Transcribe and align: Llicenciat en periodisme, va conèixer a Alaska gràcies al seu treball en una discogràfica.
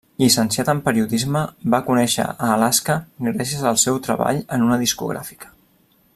Llicenciat 0.21 0.69
en 0.71 0.79
periodisme, 0.87 1.43
va 1.73 1.81
conèixer 1.89 2.25
a 2.47 2.49
Alaska 2.55 2.97
gràcies 3.29 3.69
al 3.73 3.81
seu 3.83 4.01
treball 4.09 4.41
en 4.57 4.67
una 4.69 4.83
discogràfica. 4.87 5.55